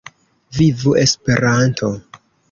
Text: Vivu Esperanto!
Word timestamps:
Vivu 0.59 0.93
Esperanto! 1.01 1.91